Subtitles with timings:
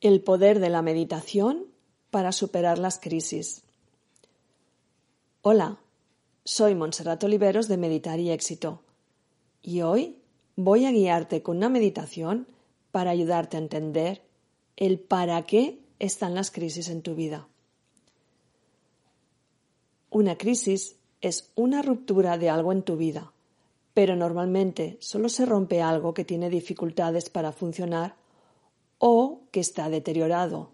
[0.00, 1.66] El poder de la meditación
[2.10, 3.64] para superar las crisis.
[5.42, 5.78] Hola,
[6.42, 8.80] soy Montserrat Oliveros de Meditar y Éxito
[9.60, 10.16] y hoy
[10.56, 12.46] voy a guiarte con una meditación
[12.92, 14.22] para ayudarte a entender
[14.78, 17.46] el para qué están las crisis en tu vida.
[20.08, 23.34] Una crisis es una ruptura de algo en tu vida,
[23.92, 28.19] pero normalmente solo se rompe algo que tiene dificultades para funcionar
[29.00, 30.70] o que está deteriorado.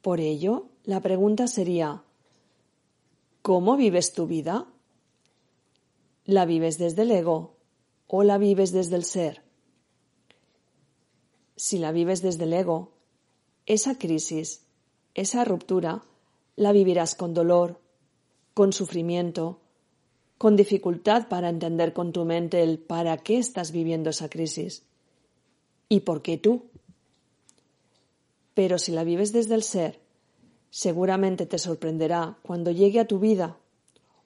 [0.00, 2.04] Por ello, la pregunta sería,
[3.42, 4.66] ¿cómo vives tu vida?
[6.24, 7.56] ¿La vives desde el ego
[8.06, 9.42] o la vives desde el ser?
[11.56, 12.92] Si la vives desde el ego,
[13.66, 14.62] esa crisis,
[15.14, 16.04] esa ruptura,
[16.54, 17.80] la vivirás con dolor,
[18.54, 19.58] con sufrimiento,
[20.38, 24.84] con dificultad para entender con tu mente el para qué estás viviendo esa crisis
[25.88, 26.64] ¿Y por qué tú?
[28.54, 30.00] Pero si la vives desde el ser,
[30.70, 33.58] seguramente te sorprenderá cuando llegue a tu vida,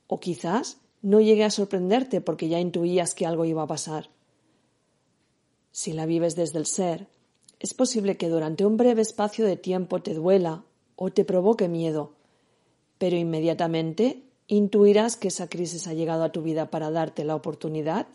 [0.06, 4.08] o quizás no llegue a sorprenderte porque ya intuías que algo iba a pasar.
[5.70, 7.08] Si la vives desde el ser,
[7.60, 10.64] es posible que durante un breve espacio de tiempo te duela
[10.96, 12.12] o te provoque miedo,
[12.98, 18.06] pero inmediatamente intuirás que esa crisis ha llegado a tu vida para darte la oportunidad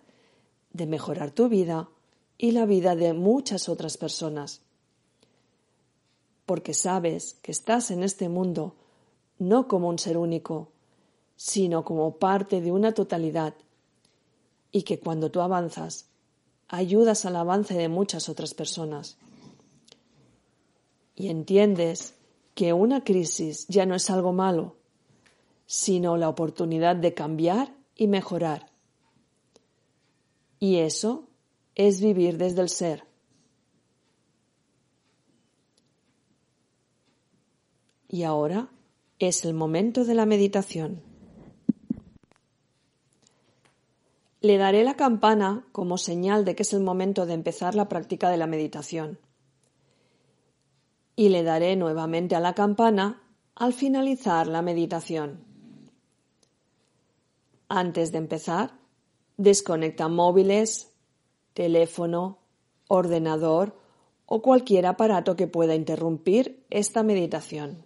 [0.74, 1.90] de mejorar tu vida
[2.38, 4.62] y la vida de muchas otras personas.
[6.46, 8.76] Porque sabes que estás en este mundo
[9.40, 10.72] no como un ser único,
[11.36, 13.54] sino como parte de una totalidad,
[14.72, 16.08] y que cuando tú avanzas,
[16.68, 19.18] ayudas al avance de muchas otras personas.
[21.16, 22.16] Y entiendes
[22.54, 24.76] que una crisis ya no es algo malo,
[25.66, 28.72] sino la oportunidad de cambiar y mejorar.
[30.60, 31.27] Y eso
[31.78, 33.04] es vivir desde el ser.
[38.10, 38.70] Y ahora
[39.20, 41.04] es el momento de la meditación.
[44.42, 48.32] Le daré la campana como señal de que es el momento de empezar la práctica
[48.32, 49.20] de la meditación.
[51.16, 53.22] Y le daré nuevamente a la campana
[53.54, 55.44] al finalizar la meditación.
[57.70, 58.80] Antes de empezar,
[59.36, 60.97] desconecta móviles,
[61.58, 62.38] teléfono,
[62.88, 63.74] ordenador
[64.28, 67.84] o cualquier aparato que pueda interrumpir esta meditación.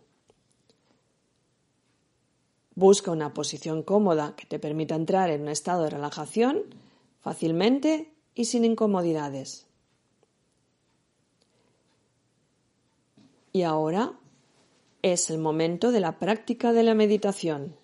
[2.75, 6.63] Busca una posición cómoda que te permita entrar en un estado de relajación
[7.21, 9.67] fácilmente y sin incomodidades.
[13.53, 14.19] Y ahora
[15.01, 17.80] es el momento de la práctica de la meditación.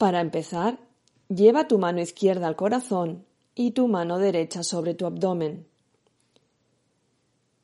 [0.00, 0.78] Para empezar,
[1.28, 5.66] lleva tu mano izquierda al corazón y tu mano derecha sobre tu abdomen.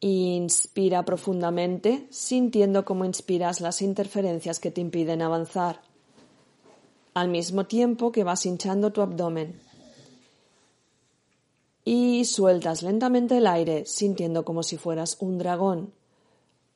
[0.00, 5.80] Inspira profundamente, sintiendo cómo inspiras las interferencias que te impiden avanzar,
[7.14, 9.58] al mismo tiempo que vas hinchando tu abdomen.
[11.86, 15.94] Y sueltas lentamente el aire, sintiendo como si fueras un dragón,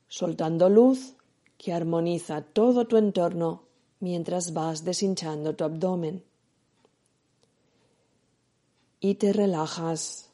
[0.09, 1.17] soltando luz
[1.59, 3.69] que armoniza todo tu entorno
[4.01, 6.25] mientras vas deshinchando tu abdomen.
[8.99, 10.31] Y te relajas.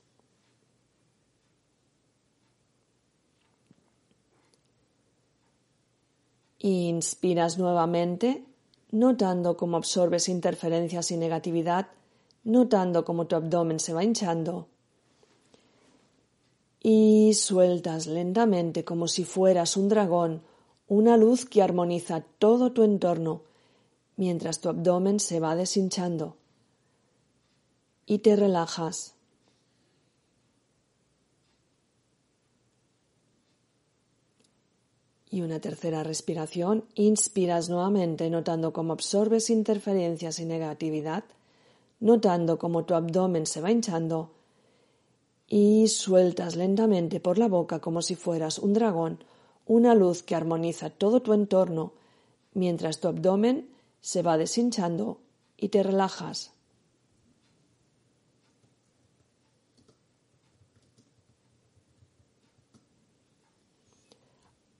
[6.59, 8.45] Inspiras nuevamente,
[8.91, 11.89] notando cómo absorbes interferencias y negatividad,
[12.43, 14.69] notando cómo tu abdomen se va hinchando.
[16.81, 20.43] Y sueltas lentamente como si fueras un dragón,
[20.89, 23.43] una luz que armoniza todo tu entorno
[24.17, 26.37] mientras tu abdomen se va deshinchando
[28.07, 29.15] y te relajas.
[35.29, 41.25] Y una tercera respiración, inspiras nuevamente notando cómo absorbes interferencias y negatividad,
[42.01, 44.31] notando cómo tu abdomen se va hinchando
[45.49, 49.19] y sueltas lentamente por la boca como si fueras un dragón
[49.67, 51.93] una luz que armoniza todo tu entorno
[52.55, 53.69] mientras tu abdomen
[54.07, 55.21] se va deshinchando
[55.57, 56.53] y te relajas.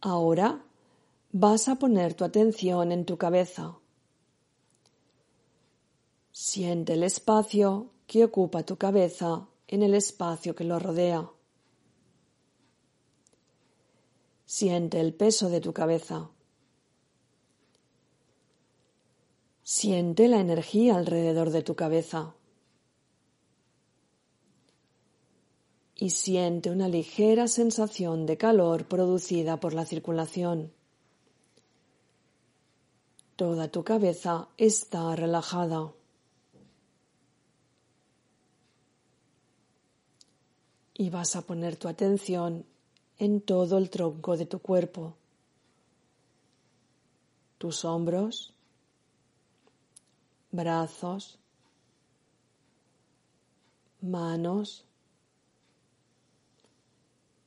[0.01, 0.65] Ahora
[1.33, 3.77] vas a poner tu atención en tu cabeza.
[6.31, 11.29] Siente el espacio que ocupa tu cabeza en el espacio que lo rodea.
[14.45, 16.31] Siente el peso de tu cabeza.
[19.69, 22.37] Siente la energía alrededor de tu cabeza.
[25.97, 30.73] Y siente una ligera sensación de calor producida por la circulación.
[33.35, 35.93] Toda tu cabeza está relajada.
[40.99, 42.65] y vas a poner tu atención
[43.19, 45.15] en todo el tronco de tu cuerpo,
[47.59, 48.56] tus hombros,
[50.57, 51.39] brazos,
[54.01, 54.85] manos,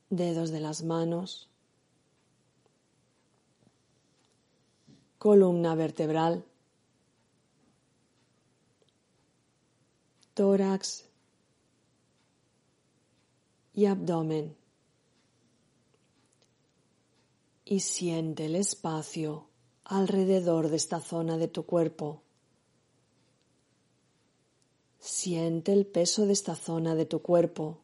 [0.08, 1.48] dedos de las manos,
[5.18, 6.44] columna vertebral,
[10.34, 11.04] tórax
[13.74, 14.56] y abdomen.
[17.64, 19.46] Y siente el espacio
[19.84, 22.22] alrededor de esta zona de tu cuerpo.
[25.22, 27.76] Siente el peso de esta zona de tu cuerpo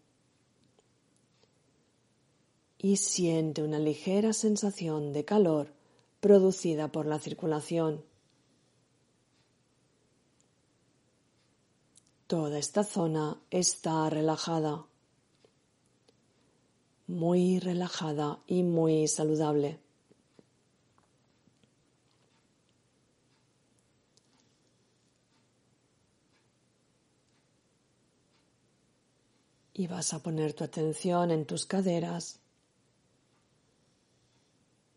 [2.79, 5.75] y siente una ligera sensación de calor
[6.21, 8.03] producida por la circulación.
[12.27, 14.87] Toda esta zona está relajada
[17.07, 19.79] muy relajada y muy saludable.
[29.79, 32.41] Y vas a poner tu atención en tus caderas,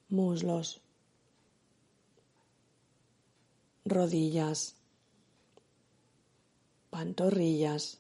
[0.08, 0.80] muslos,
[3.84, 4.78] rodillas,
[6.90, 8.00] pantorrillas,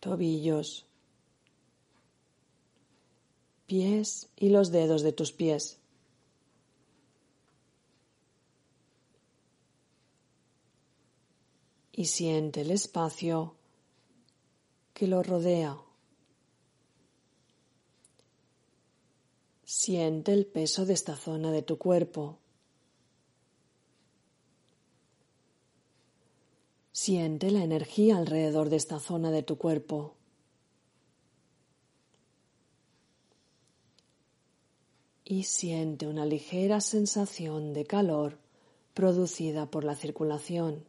[0.00, 0.84] tobillos,
[3.66, 5.78] pies y los dedos de tus pies.
[11.92, 13.55] Y siente el espacio
[14.96, 15.76] que lo rodea.
[19.62, 22.38] Siente el peso de esta zona de tu cuerpo.
[26.92, 30.14] Siente la energía alrededor de esta zona de tu cuerpo.
[35.28, 38.38] y siente una ligera sensación de calor
[38.94, 40.84] producida por la circulación.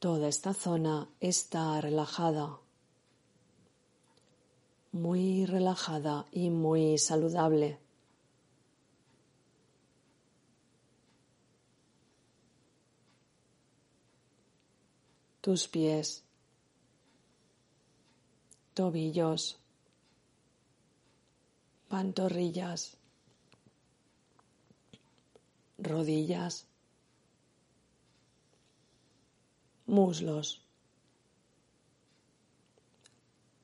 [0.00, 2.58] Toda esta zona está relajada,
[4.92, 7.78] muy relajada y muy saludable.
[15.42, 16.24] Tus pies,
[18.72, 19.58] tobillos,
[21.90, 22.96] pantorrillas,
[25.76, 26.66] rodillas,
[29.90, 30.64] muslos,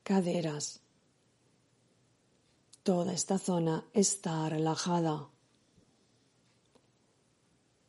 [0.03, 0.81] caderas.
[2.83, 5.29] Toda esta zona está relajada,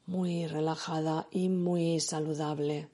[0.07, 2.89] muy relajada y muy saludable.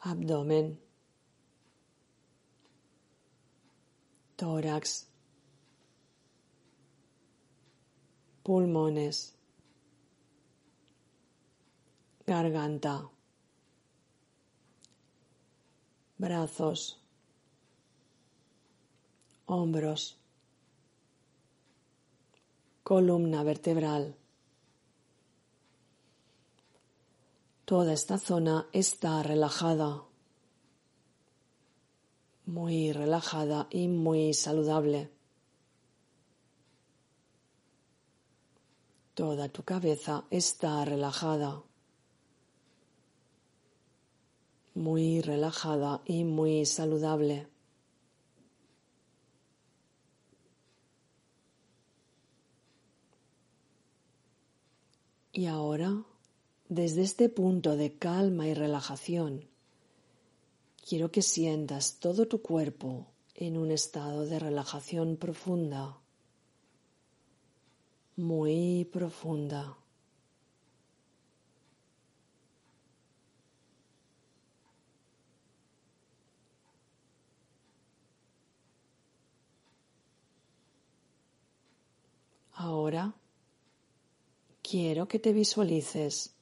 [0.00, 0.80] abdomen,
[4.36, 5.07] tórax,
[8.48, 9.36] pulmones,
[12.26, 13.10] garganta,
[16.16, 16.98] brazos,
[19.44, 20.16] hombros,
[22.82, 24.16] columna vertebral.
[27.66, 30.04] Toda esta zona está relajada,
[32.46, 35.17] muy relajada y muy saludable.
[39.18, 41.64] Toda tu cabeza está relajada,
[44.76, 47.48] muy relajada y muy saludable.
[55.32, 56.04] Y ahora
[56.68, 59.48] desde este punto de calma y relajación,
[60.88, 65.98] quiero que sientas todo tu cuerpo en un estado de relajación profunda,
[68.18, 69.76] muy profunda.
[82.54, 83.14] Ahora
[84.62, 86.34] quiero que te visualices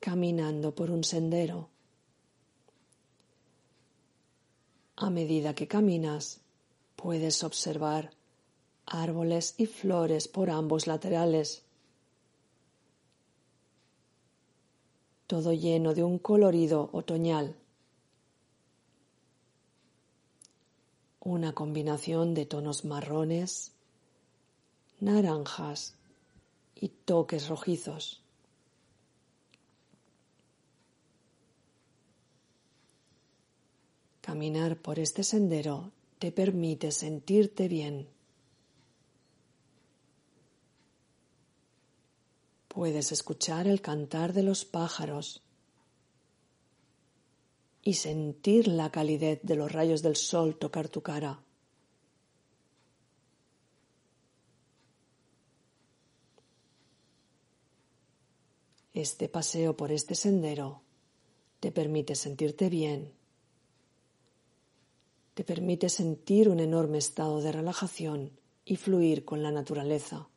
[0.00, 1.70] caminando por un sendero.
[4.96, 6.40] A medida que caminas,
[6.96, 8.10] puedes observar
[8.90, 11.62] árboles y flores por ambos laterales,
[15.26, 17.54] todo lleno de un colorido otoñal.
[21.20, 23.72] Una combinación de tonos marrones,
[24.98, 25.94] naranjas
[26.74, 28.22] y toques rojizos.
[34.20, 38.19] Caminar por este sendero te permite sentirte bien.
[42.80, 45.42] Puedes escuchar el cantar de los pájaros
[47.82, 51.44] y sentir la calidez de los rayos del sol tocar tu cara.
[58.94, 60.80] Este paseo por este sendero
[61.60, 63.12] te permite sentirte bien,
[65.34, 70.29] te permite sentir un enorme estado de relajación y fluir con la naturaleza.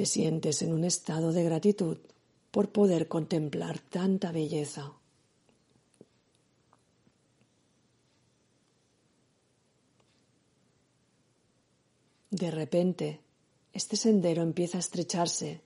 [0.00, 1.98] Te sientes en un estado de gratitud
[2.50, 4.94] por poder contemplar tanta belleza.
[12.30, 13.20] De repente,
[13.74, 15.60] este sendero empieza a estrecharse,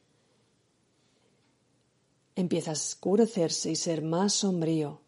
[2.35, 5.04] empieza a oscurecerse y ser más sombrío.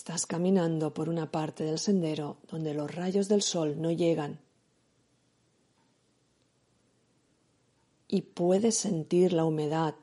[0.00, 4.40] Estás caminando por una parte del sendero donde los rayos del sol no llegan
[8.08, 9.94] y puedes sentir la humedad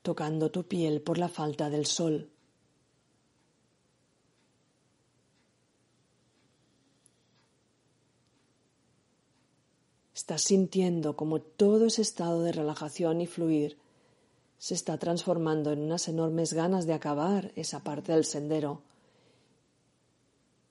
[0.00, 2.30] tocando tu piel por la falta del sol.
[10.14, 13.76] Estás sintiendo como todo ese estado de relajación y fluir
[14.60, 18.82] se está transformando en unas enormes ganas de acabar esa parte del sendero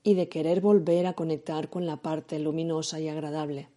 [0.03, 3.67] y de querer volver a conectar con la parte luminosa y agradable.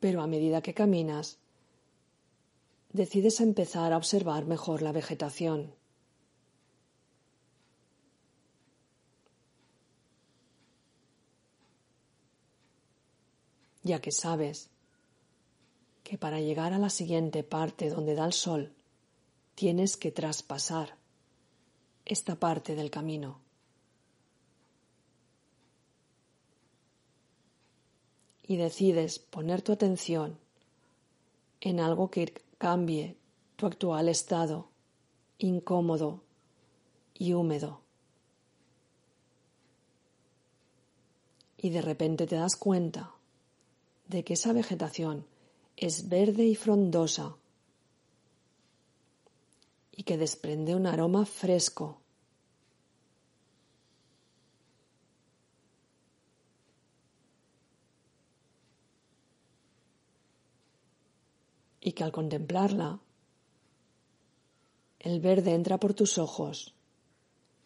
[0.00, 1.38] Pero a medida que caminas,
[2.90, 5.74] decides empezar a observar mejor la vegetación.
[13.84, 14.70] Ya que sabes
[16.02, 18.72] que para llegar a la siguiente parte donde da el sol,
[19.54, 20.96] tienes que traspasar
[22.04, 23.40] esta parte del camino.
[28.42, 30.38] Y decides poner tu atención
[31.60, 33.16] en algo que cambie
[33.56, 34.68] tu actual estado
[35.38, 36.22] incómodo
[37.14, 37.80] y húmedo.
[41.56, 43.14] Y de repente te das cuenta
[44.06, 45.26] de que esa vegetación
[45.76, 47.36] es verde y frondosa
[49.96, 52.00] y que desprende un aroma fresco.
[61.80, 62.98] Y que al contemplarla,
[64.98, 66.74] el verde entra por tus ojos,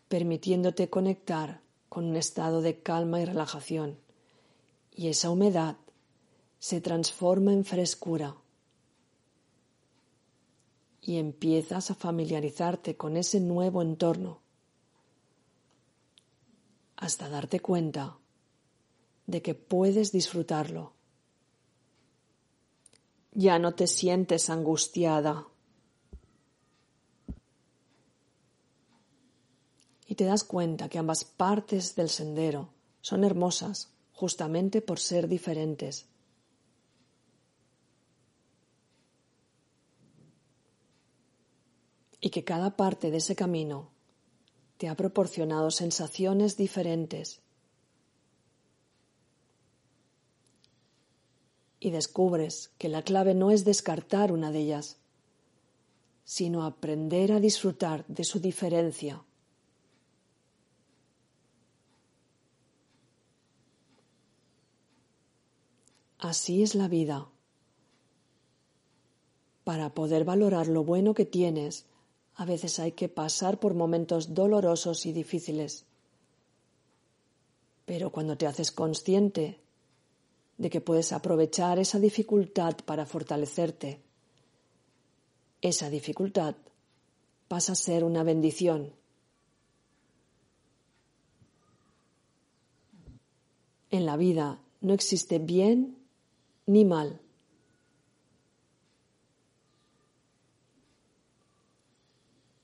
[0.08, 3.96] permitiéndote conectar con un estado de calma y relajación.
[4.92, 5.76] Y esa humedad
[6.58, 8.36] se transforma en frescura
[11.00, 14.40] y empiezas a familiarizarte con ese nuevo entorno
[16.96, 18.18] hasta darte cuenta
[19.26, 20.92] de que puedes disfrutarlo.
[23.32, 25.46] Ya no te sientes angustiada
[30.06, 36.08] y te das cuenta que ambas partes del sendero son hermosas justamente por ser diferentes.
[42.20, 43.90] Y que cada parte de ese camino
[44.76, 47.40] te ha proporcionado sensaciones diferentes.
[51.80, 54.98] Y descubres que la clave no es descartar una de ellas,
[56.24, 59.22] sino aprender a disfrutar de su diferencia.
[66.18, 67.28] Así es la vida.
[69.62, 71.86] Para poder valorar lo bueno que tienes,
[72.38, 75.84] a veces hay que pasar por momentos dolorosos y difíciles.
[77.84, 79.58] Pero cuando te haces consciente
[80.56, 84.00] de que puedes aprovechar esa dificultad para fortalecerte,
[85.60, 86.54] esa dificultad
[87.48, 88.92] pasa a ser una bendición.
[93.90, 95.98] En la vida no existe bien
[96.66, 97.20] ni mal.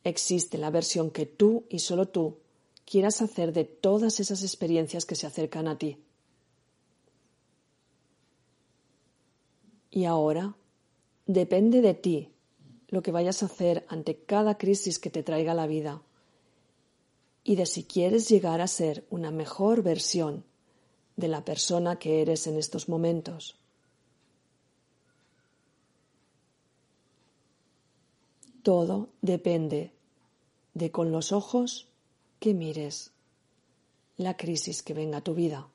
[0.04, 2.36] Existe la versión que tú y solo tú
[2.84, 5.98] quieras hacer de todas esas experiencias que se acercan a ti.
[9.90, 10.54] Y ahora
[11.26, 12.28] depende de ti
[12.88, 16.02] lo que vayas a hacer ante cada crisis que te traiga la vida
[17.42, 20.44] y de si quieres llegar a ser una mejor versión
[21.16, 23.56] de la persona que eres en estos momentos.
[28.62, 29.93] Todo depende
[30.74, 31.88] de con los ojos
[32.40, 33.12] que mires
[34.16, 35.68] la crisis que venga a tu vida.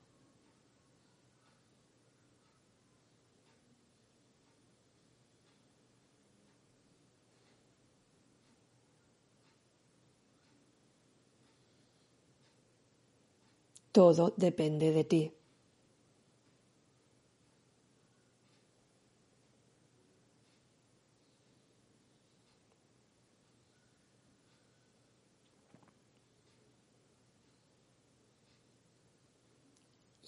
[13.91, 15.38] Todo depende de ti.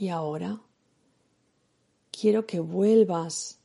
[0.02, 0.60] Y ahora
[2.12, 3.60] quiero que vuelvas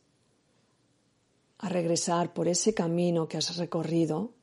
[1.57, 4.35] a regresar por ese camino que has recorrido,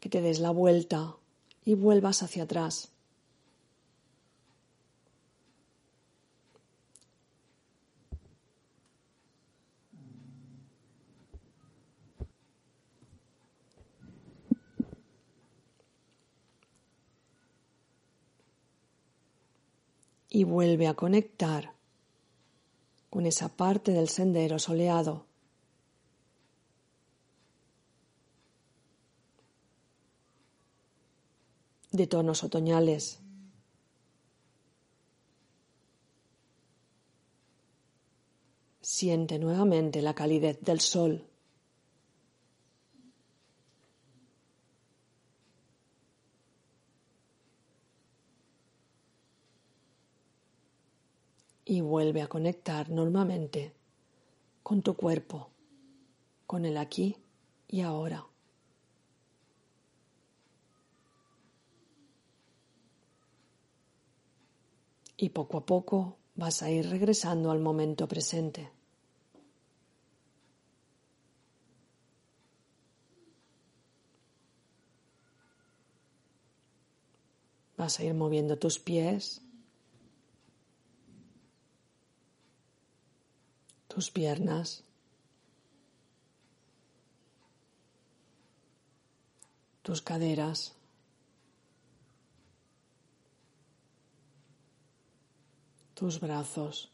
[0.00, 1.14] que te des la vuelta
[1.64, 2.90] y vuelvas hacia atrás.
[20.30, 21.74] Y vuelve a conectar
[23.10, 25.26] con esa parte del sendero soleado.
[31.92, 33.20] de tonos otoñales.
[38.80, 41.29] Siente nuevamente la calidez del sol.
[51.70, 53.72] Y vuelve a conectar normalmente
[54.60, 55.50] con tu cuerpo,
[56.44, 57.16] con el aquí
[57.68, 58.26] y ahora.
[65.16, 68.72] Y poco a poco vas a ir regresando al momento presente.
[77.76, 79.40] Vas a ir moviendo tus pies,
[83.90, 84.84] tus piernas,
[89.82, 90.76] tus caderas,
[95.94, 96.92] tus brazos,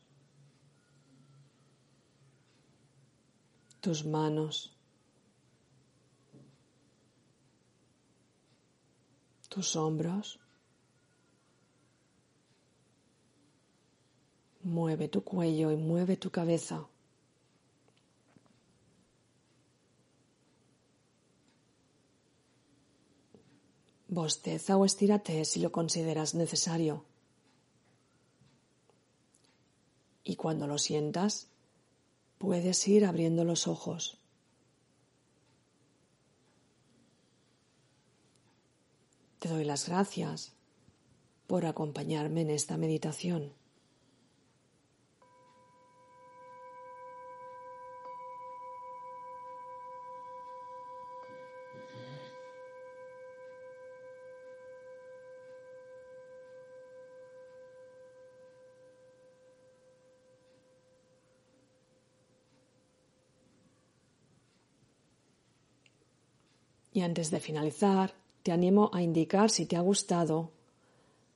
[3.83, 4.73] tus manos,
[9.51, 10.46] tus hombros.
[14.67, 16.89] Mueve tu cuello y mueve tu cabeza.
[24.09, 27.05] Bosteza o estírate si lo consideras necesario.
[30.25, 31.47] Y cuando lo sientas,
[32.39, 34.19] puedes ir abriendo los ojos.
[39.39, 40.55] Te doy las gracias
[41.47, 43.53] por acompañarme en esta meditación.
[66.97, 70.51] Y antes de finalizar, te animo a indicar si te ha gustado,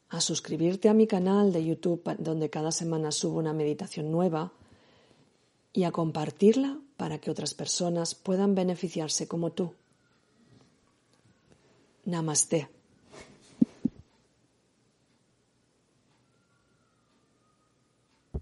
[0.09, 4.55] a suscribirte a mi canal de YouTube donde cada semana subo una meditación nueva
[5.75, 9.75] y a compartirla para que otras personas puedan beneficiarse como tú.
[12.07, 12.80] Namaste.